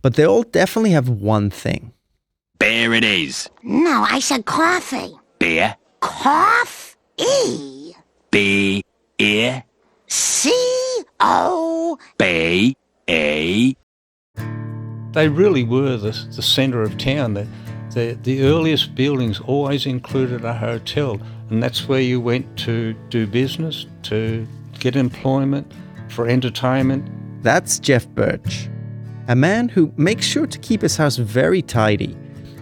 [0.00, 1.92] But they all definitely have one thing.
[2.58, 3.50] Beer it is.
[3.62, 5.12] No, I said coffee.
[5.38, 5.76] Beer.
[6.00, 7.92] Cough E
[8.30, 8.82] B.
[9.18, 9.64] Ear.
[10.08, 10.52] C
[11.20, 12.76] O B.
[13.08, 13.76] E.
[15.12, 17.34] They really were the, the centre of town.
[17.34, 17.46] The,
[17.94, 21.20] the, the earliest buildings always included a hotel,
[21.50, 24.46] and that's where you went to do business, to
[24.78, 25.70] get employment,
[26.08, 27.10] for entertainment.
[27.42, 28.70] That's Jeff Birch,
[29.28, 32.16] a man who makes sure to keep his house very tidy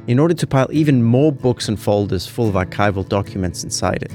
[0.06, 4.12] in order to pile even more books and folders full of archival documents inside it.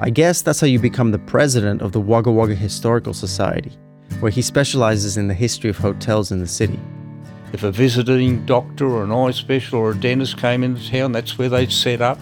[0.00, 3.72] I guess that's how you become the president of the Wagga Wagga Historical Society,
[4.20, 6.78] where he specializes in the history of hotels in the city.
[7.52, 11.38] If a visiting doctor or an eye specialist or a dentist came into town, that's
[11.38, 12.18] where they'd set up.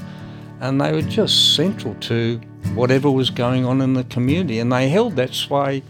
[0.61, 2.41] And they were just central to
[2.75, 4.61] whatever was going on in the community.
[4.61, 5.83] And they held that sway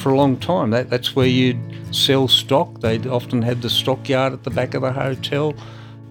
[0.00, 0.70] for a long time.
[0.70, 1.60] That, that's where you'd
[1.94, 2.80] sell stock.
[2.80, 5.54] They'd often had the stockyard at the back of the hotel.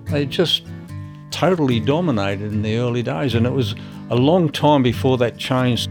[0.05, 0.65] They just
[1.31, 3.35] totally dominated in the early days.
[3.35, 3.75] And it was
[4.09, 5.89] a long time before that changed.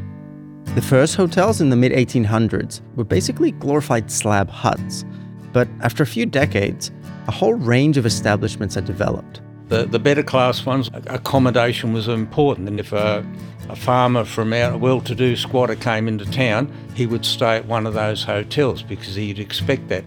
[0.75, 5.05] The first hotels in the mid 1800s were basically glorified slab huts,
[5.53, 6.91] but after a few decades,
[7.27, 9.41] a whole range of establishments had developed.
[9.69, 12.69] The, the better class ones, accommodation was important.
[12.69, 13.25] And if a,
[13.69, 17.57] a farmer from out, a well to do squatter came into town, he would stay
[17.57, 20.05] at one of those hotels because he'd expect that.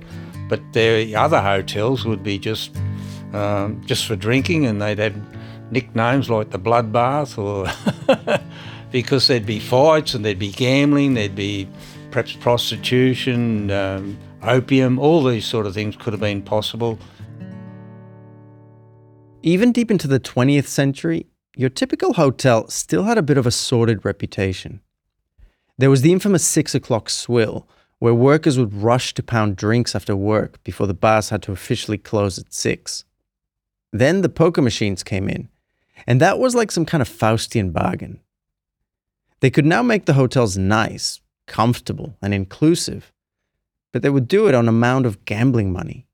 [0.50, 2.76] But the other hotels would be just
[3.34, 5.16] um, just for drinking, and they'd have
[5.72, 7.72] nicknames like the Bloodbath, or
[8.92, 11.68] because there'd be fights and there'd be gambling, there'd be
[12.12, 17.00] perhaps prostitution, um, opium, all these sort of things could have been possible.
[19.44, 23.52] Even deep into the 20th century, your typical hotel still had a bit of a
[23.52, 24.82] sordid reputation.
[25.80, 27.68] There was the infamous six o'clock swill,
[27.98, 31.98] where workers would rush to pound drinks after work before the bars had to officially
[31.98, 33.04] close at six.
[33.92, 35.50] Then the poker machines came in,
[36.06, 38.20] and that was like some kind of Faustian bargain.
[39.40, 43.12] They could now make the hotels nice, comfortable, and inclusive,
[43.92, 46.06] but they would do it on a mound of gambling money.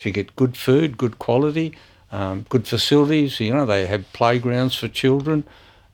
[0.00, 1.74] You get good food, good quality,
[2.14, 5.42] um, good facilities, you know, they have playgrounds for children,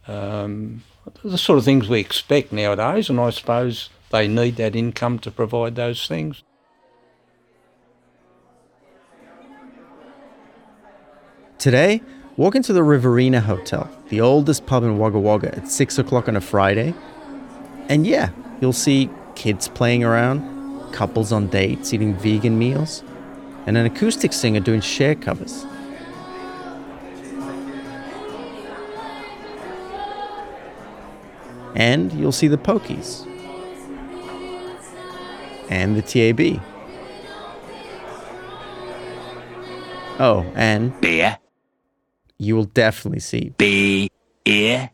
[0.06, 0.82] um,
[1.25, 5.31] the sort of things we expect nowadays, and I suppose they need that income to
[5.31, 6.43] provide those things.
[11.58, 12.02] Today,
[12.37, 16.37] walk into the Riverina Hotel, the oldest pub in Wagga Wagga, at 6 o'clock on
[16.37, 16.93] a Friday.
[17.88, 18.28] And yeah,
[18.61, 23.02] you'll see kids playing around, couples on dates eating vegan meals,
[23.64, 25.64] and an acoustic singer doing Cher covers.
[31.81, 33.27] And you'll see the Pokies.
[35.71, 36.61] And the TAB.
[40.19, 41.38] Oh, and beer,
[42.37, 44.11] you will definitely see B,
[44.44, 44.91] ear,